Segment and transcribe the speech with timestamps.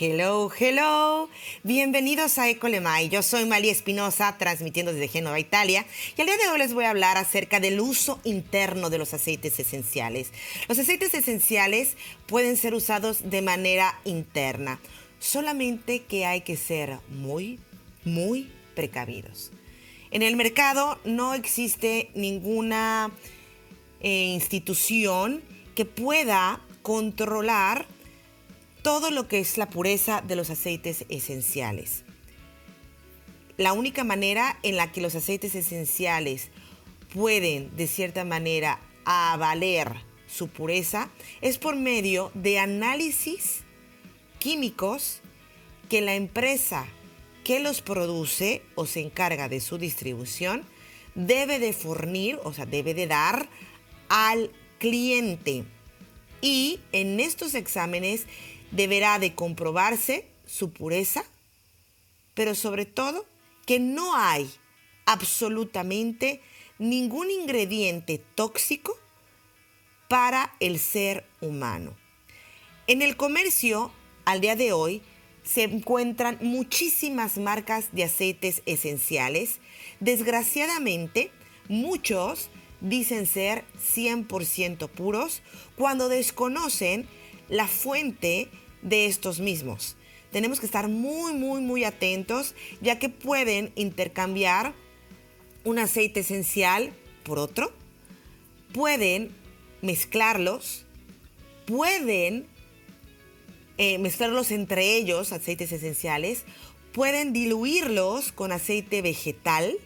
[0.00, 1.28] Hello, hello.
[1.64, 3.08] Bienvenidos a Ecolemai.
[3.08, 5.84] Yo soy María Espinosa, transmitiendo desde Génova, Italia.
[6.16, 9.12] Y al día de hoy les voy a hablar acerca del uso interno de los
[9.12, 10.30] aceites esenciales.
[10.68, 11.96] Los aceites esenciales
[12.26, 14.78] pueden ser usados de manera interna,
[15.18, 17.58] solamente que hay que ser muy,
[18.04, 19.50] muy precavidos.
[20.12, 23.10] En el mercado no existe ninguna
[23.98, 25.42] eh, institución
[25.74, 27.88] que pueda controlar
[28.88, 32.04] todo lo que es la pureza de los aceites esenciales.
[33.58, 36.48] La única manera en la que los aceites esenciales
[37.12, 39.92] pueden, de cierta manera, avaler
[40.26, 41.10] su pureza
[41.42, 43.58] es por medio de análisis
[44.38, 45.20] químicos
[45.90, 46.86] que la empresa
[47.44, 50.64] que los produce o se encarga de su distribución
[51.14, 53.50] debe de fornir, o sea, debe de dar
[54.08, 55.66] al cliente.
[56.40, 58.24] Y en estos exámenes
[58.70, 61.24] deberá de comprobarse su pureza,
[62.34, 63.26] pero sobre todo
[63.66, 64.50] que no hay
[65.06, 66.40] absolutamente
[66.78, 68.96] ningún ingrediente tóxico
[70.08, 71.96] para el ser humano.
[72.86, 73.92] En el comercio,
[74.24, 75.02] al día de hoy,
[75.44, 79.60] se encuentran muchísimas marcas de aceites esenciales.
[80.00, 81.30] Desgraciadamente,
[81.68, 85.42] muchos dicen ser 100% puros
[85.76, 87.08] cuando desconocen
[87.48, 88.48] la fuente
[88.82, 89.96] de estos mismos.
[90.30, 94.74] Tenemos que estar muy, muy, muy atentos ya que pueden intercambiar
[95.64, 96.92] un aceite esencial
[97.24, 97.72] por otro,
[98.72, 99.34] pueden
[99.82, 100.84] mezclarlos,
[101.66, 102.46] pueden
[103.76, 106.44] eh, mezclarlos entre ellos, aceites esenciales,
[106.92, 109.76] pueden diluirlos con aceite vegetal,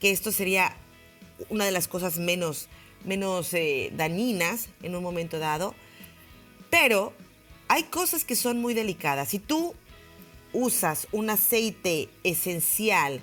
[0.00, 0.76] que esto sería
[1.48, 2.68] una de las cosas menos,
[3.04, 5.74] menos eh, dañinas en un momento dado,
[6.74, 7.12] pero
[7.68, 9.28] hay cosas que son muy delicadas.
[9.28, 9.76] Si tú
[10.52, 13.22] usas un aceite esencial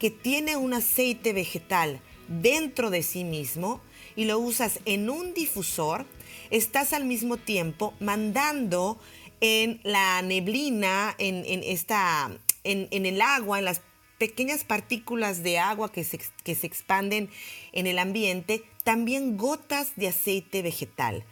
[0.00, 3.80] que tiene un aceite vegetal dentro de sí mismo
[4.16, 6.06] y lo usas en un difusor,
[6.50, 8.98] estás al mismo tiempo mandando
[9.40, 12.32] en la neblina, en, esta,
[12.64, 13.80] en, el agua, en las
[14.18, 17.30] pequeñas partículas de agua que se, que se expanden
[17.72, 21.24] en el ambiente, también gotas de aceite vegetal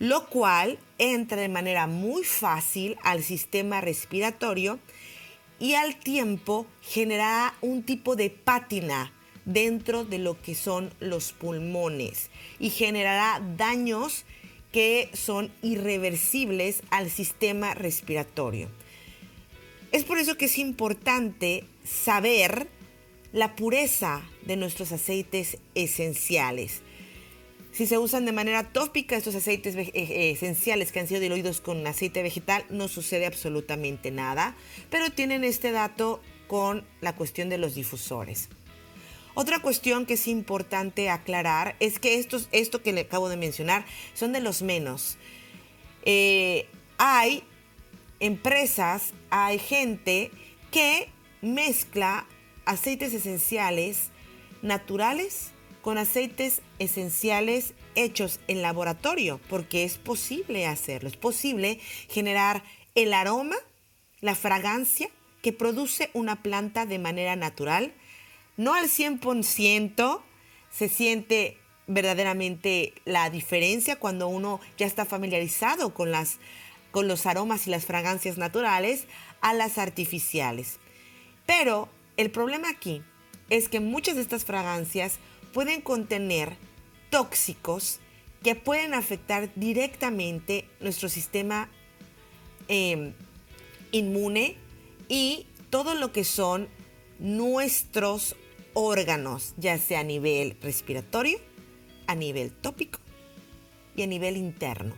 [0.00, 4.80] lo cual entra de manera muy fácil al sistema respiratorio
[5.60, 9.12] y al tiempo generará un tipo de pátina
[9.44, 14.24] dentro de lo que son los pulmones y generará daños
[14.72, 18.70] que son irreversibles al sistema respiratorio.
[19.92, 22.68] Es por eso que es importante saber
[23.32, 26.80] la pureza de nuestros aceites esenciales.
[27.72, 31.60] Si se usan de manera tópica estos aceites eh, eh, esenciales que han sido diluidos
[31.60, 34.56] con aceite vegetal, no sucede absolutamente nada,
[34.90, 38.48] pero tienen este dato con la cuestión de los difusores.
[39.34, 43.86] Otra cuestión que es importante aclarar es que estos, esto que le acabo de mencionar
[44.14, 45.16] son de los menos.
[46.04, 46.66] Eh,
[46.98, 47.44] hay
[48.18, 50.32] empresas, hay gente
[50.72, 51.08] que
[51.40, 52.26] mezcla
[52.64, 54.10] aceites esenciales
[54.62, 55.52] naturales
[55.82, 62.62] con aceites esenciales hechos en laboratorio, porque es posible hacerlo, es posible generar
[62.94, 63.56] el aroma,
[64.20, 65.08] la fragancia
[65.42, 67.94] que produce una planta de manera natural.
[68.56, 70.20] No al 100%
[70.70, 76.38] se siente verdaderamente la diferencia cuando uno ya está familiarizado con, las,
[76.90, 79.06] con los aromas y las fragancias naturales
[79.40, 80.78] a las artificiales.
[81.46, 83.02] Pero el problema aquí
[83.50, 85.18] es que muchas de estas fragancias
[85.52, 86.56] pueden contener
[87.10, 87.98] tóxicos
[88.42, 91.68] que pueden afectar directamente nuestro sistema
[92.68, 93.12] em,
[93.92, 94.56] inmune
[95.08, 96.68] y todo lo que son
[97.18, 98.36] nuestros
[98.72, 101.38] órganos, ya sea a nivel respiratorio,
[102.06, 102.98] a nivel tópico
[103.96, 104.94] y a nivel interno.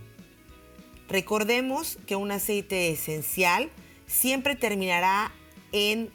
[1.09, 3.71] Recordemos que un aceite esencial
[4.07, 5.33] siempre terminará
[5.73, 6.11] en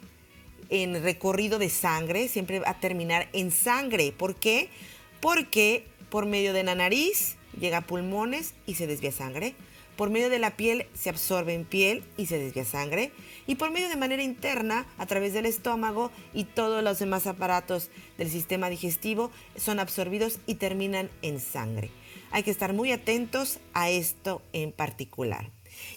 [0.68, 4.12] en recorrido de sangre, siempre va a terminar en sangre.
[4.12, 4.68] ¿Por qué?
[5.20, 9.54] Porque por medio de la nariz llega a pulmones y se desvía sangre.
[9.96, 13.10] Por medio de la piel se absorbe en piel y se desvía sangre.
[13.48, 17.90] Y por medio de manera interna, a través del estómago y todos los demás aparatos
[18.16, 21.90] del sistema digestivo, son absorbidos y terminan en sangre.
[22.30, 25.50] Hay que estar muy atentos a esto en particular.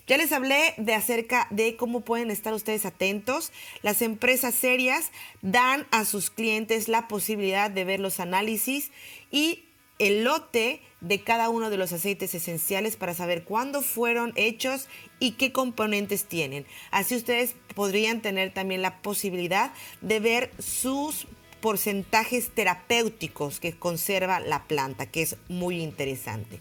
[0.07, 3.51] Ya les hablé de acerca de cómo pueden estar ustedes atentos.
[3.81, 5.11] Las empresas serias
[5.41, 8.91] dan a sus clientes la posibilidad de ver los análisis
[9.31, 9.63] y
[9.99, 14.87] el lote de cada uno de los aceites esenciales para saber cuándo fueron hechos
[15.19, 16.65] y qué componentes tienen.
[16.89, 21.27] Así ustedes podrían tener también la posibilidad de ver sus
[21.61, 26.59] porcentajes terapéuticos que conserva la planta, que es muy interesante.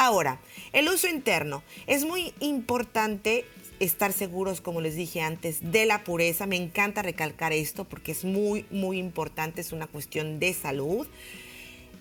[0.00, 0.38] Ahora,
[0.72, 1.64] el uso interno.
[1.88, 3.44] Es muy importante
[3.80, 6.46] estar seguros, como les dije antes, de la pureza.
[6.46, 11.08] Me encanta recalcar esto porque es muy, muy importante, es una cuestión de salud.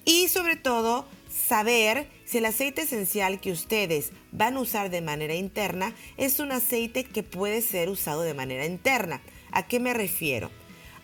[0.05, 1.07] Y sobre todo,
[1.47, 6.51] saber si el aceite esencial que ustedes van a usar de manera interna es un
[6.51, 9.21] aceite que puede ser usado de manera interna.
[9.51, 10.51] ¿A qué me refiero?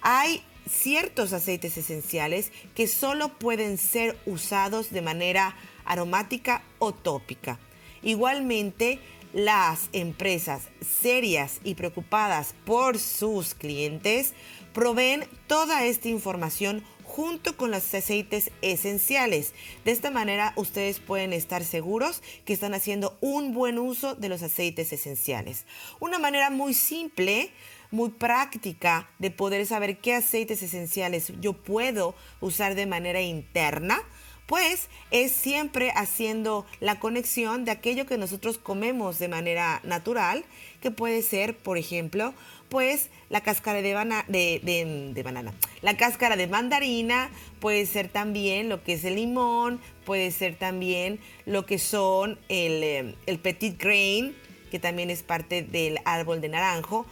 [0.01, 5.55] Hay ciertos aceites esenciales que solo pueden ser usados de manera
[5.85, 7.59] aromática o tópica.
[8.01, 8.99] Igualmente,
[9.33, 14.33] las empresas serias y preocupadas por sus clientes
[14.73, 19.53] proveen toda esta información junto con los aceites esenciales.
[19.85, 24.41] De esta manera ustedes pueden estar seguros que están haciendo un buen uso de los
[24.41, 25.65] aceites esenciales.
[25.99, 27.51] Una manera muy simple,
[27.91, 34.01] muy práctica de poder saber qué aceites esenciales yo puedo usar de manera interna
[34.45, 40.43] pues es siempre haciendo la conexión de aquello que nosotros comemos de manera natural,
[40.81, 42.33] que puede ser, por ejemplo,
[42.69, 47.29] pues la cáscara de, banana, la cáscara de mandarina,
[47.59, 53.15] puede ser también lo que es el limón, puede ser también lo que son el,
[53.27, 54.35] eh, petit grain,
[54.71, 57.05] que también es parte del árbol de naranjo,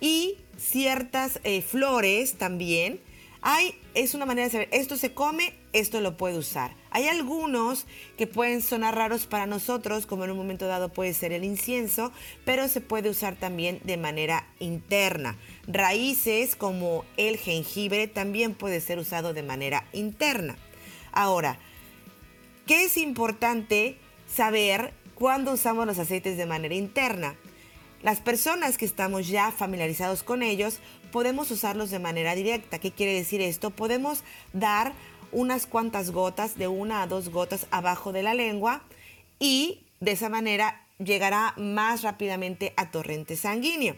[0.00, 3.00] y ciertas eh, flores también.
[3.40, 6.74] Hay, es una manera de saber, esto se come, esto lo puede usar.
[6.90, 7.86] Hay algunos
[8.16, 12.12] que pueden sonar raros para nosotros, como en un momento dado puede ser el incienso,
[12.44, 15.36] pero se puede usar también de manera interna.
[15.66, 20.56] Raíces como el jengibre también puede ser usado de manera interna.
[21.12, 21.58] Ahora,
[22.66, 27.36] ¿qué es importante saber cuando usamos los aceites de manera interna?
[28.02, 30.78] Las personas que estamos ya familiarizados con ellos
[31.10, 32.78] podemos usarlos de manera directa.
[32.78, 33.70] ¿Qué quiere decir esto?
[33.70, 34.22] Podemos
[34.52, 34.92] dar
[35.32, 38.82] unas cuantas gotas, de una a dos gotas abajo de la lengua
[39.40, 43.96] y de esa manera llegará más rápidamente a torrente sanguíneo.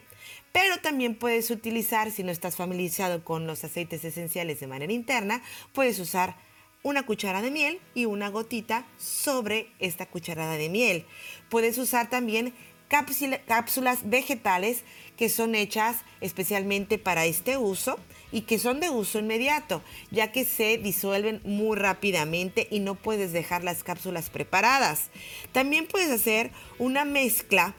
[0.52, 5.42] Pero también puedes utilizar, si no estás familiarizado con los aceites esenciales de manera interna,
[5.74, 6.36] puedes usar
[6.82, 11.04] una cuchara de miel y una gotita sobre esta cucharada de miel.
[11.50, 12.54] Puedes usar también
[12.90, 14.82] cápsulas vegetales
[15.16, 17.98] que son hechas especialmente para este uso
[18.32, 23.32] y que son de uso inmediato, ya que se disuelven muy rápidamente y no puedes
[23.32, 25.10] dejar las cápsulas preparadas.
[25.52, 27.74] También puedes hacer una mezcla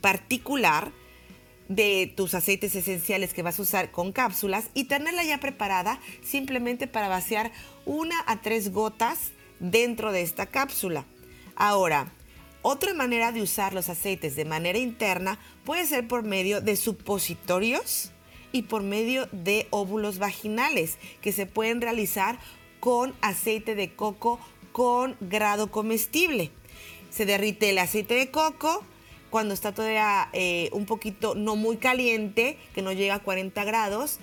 [0.00, 0.92] particular
[1.68, 6.86] de tus aceites esenciales que vas a usar con cápsulas y tenerla ya preparada simplemente
[6.86, 7.50] para vaciar
[7.86, 11.04] una a tres gotas dentro de esta cápsula.
[11.56, 12.12] Ahora,
[12.68, 18.10] otra manera de usar los aceites de manera interna puede ser por medio de supositorios
[18.50, 22.40] y por medio de óvulos vaginales que se pueden realizar
[22.80, 24.40] con aceite de coco
[24.72, 26.50] con grado comestible.
[27.08, 28.82] Se derrite el aceite de coco
[29.30, 34.18] cuando está todavía eh, un poquito no muy caliente, que no llega a 40 grados,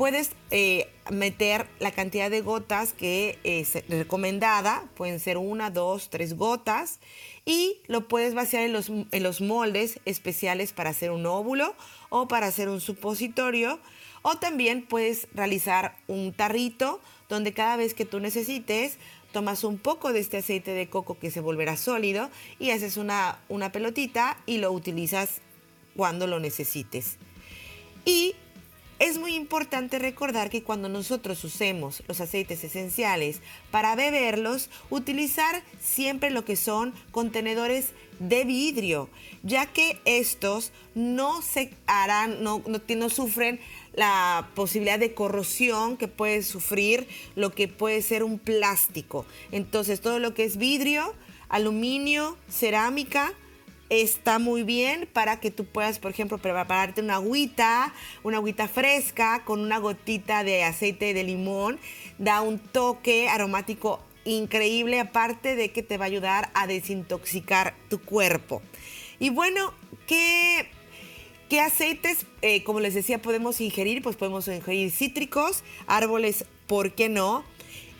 [0.00, 6.38] puedes eh, meter la cantidad de gotas que es recomendada, pueden ser una, dos, tres
[6.38, 7.00] gotas,
[7.44, 11.74] y lo puedes vaciar en los, en los moldes especiales para hacer un óvulo
[12.08, 13.78] o para hacer un supositorio,
[14.22, 18.96] o también puedes realizar un tarrito donde cada vez que tú necesites,
[19.32, 23.38] tomas un poco de este aceite de coco que se volverá sólido y haces una,
[23.50, 25.42] una pelotita y lo utilizas
[25.94, 27.18] cuando lo necesites.
[28.06, 28.34] Y
[29.00, 33.40] es muy importante recordar que cuando nosotros usemos los aceites esenciales
[33.70, 39.08] para beberlos, utilizar siempre lo que son contenedores de vidrio,
[39.42, 42.62] ya que estos no se harán, no,
[43.08, 43.58] sufren
[43.94, 49.24] la posibilidad de corrosión que puede sufrir lo que puede ser un plástico.
[49.50, 51.14] Entonces, todo lo que es vidrio,
[51.48, 53.32] aluminio, cerámica,
[53.90, 57.92] está muy bien para que tú puedas, por ejemplo, prepararte una agüita,
[58.22, 61.78] una agüita fresca con una gotita de aceite de limón.
[62.18, 68.00] Da un toque aromático increíble, aparte de que te va a ayudar a desintoxicar tu
[68.00, 68.62] cuerpo.
[69.18, 69.74] Y bueno,
[70.06, 70.70] ¿qué,
[71.48, 74.02] qué aceites, eh, como les decía, podemos ingerir?
[74.02, 77.44] Pues podemos ingerir cítricos, árboles, ¿por qué no?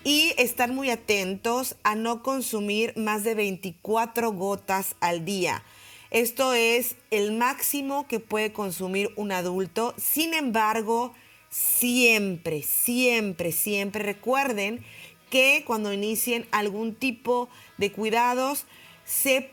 [0.02, 5.62] y estar muy atentos a no consumir más de 24 gotas al día.
[6.10, 9.94] Esto es el máximo que puede consumir un adulto.
[9.96, 11.14] Sin embargo,
[11.50, 14.84] siempre, siempre, siempre recuerden
[15.30, 17.48] que cuando inicien algún tipo
[17.78, 18.66] de cuidados
[19.04, 19.50] se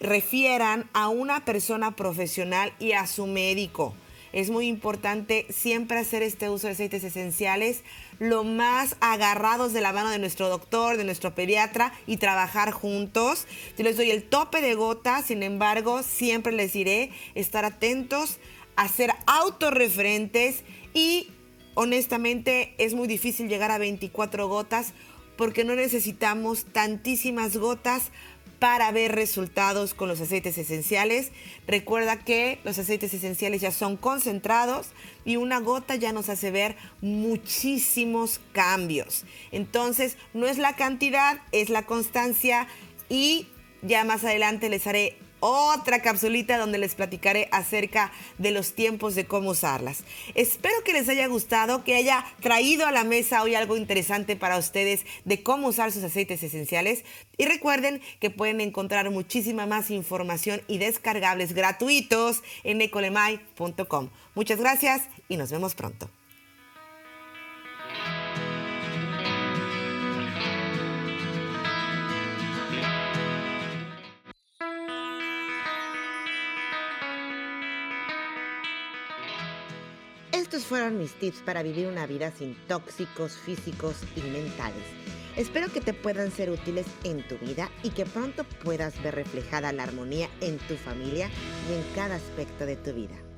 [0.00, 3.94] refieran a una persona profesional y a su médico.
[4.32, 7.82] Es muy importante siempre hacer este uso de aceites esenciales
[8.18, 13.46] lo más agarrados de la mano de nuestro doctor, de nuestro pediatra y trabajar juntos.
[13.76, 18.38] Yo les doy el tope de gota, sin embargo, siempre les diré estar atentos,
[18.76, 20.62] a ser autorreferentes
[20.94, 21.28] y
[21.74, 24.92] honestamente es muy difícil llegar a 24 gotas
[25.36, 28.10] porque no necesitamos tantísimas gotas
[28.60, 31.32] para ver resultados con los aceites esenciales.
[31.66, 34.90] Recuerda que los aceites esenciales ya son concentrados
[35.24, 39.24] y una gota ya nos hace ver muchísimos cambios.
[39.50, 42.68] Entonces, no es la cantidad, es la constancia
[43.08, 43.48] y
[43.82, 49.26] ya más adelante les haré otra capsulita donde les platicaré acerca de los tiempos de
[49.26, 50.04] cómo usarlas.
[50.34, 54.58] Espero que les haya gustado, que haya traído a la mesa hoy algo interesante para
[54.58, 57.04] ustedes de cómo usar sus aceites esenciales.
[57.36, 64.10] Y recuerden que pueden encontrar muchísima más información y descargables gratuitos en ecolemai.com.
[64.34, 66.10] Muchas gracias y nos vemos pronto.
[80.50, 84.82] Estos fueron mis tips para vivir una vida sin tóxicos físicos y mentales.
[85.36, 89.70] Espero que te puedan ser útiles en tu vida y que pronto puedas ver reflejada
[89.70, 91.30] la armonía en tu familia
[91.68, 93.29] y en cada aspecto de tu vida.